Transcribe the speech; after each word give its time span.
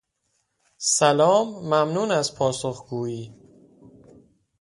سلام 0.77 1.63
ممنون 1.67 2.11
از 2.11 2.35
پاسخگویی 2.35 3.33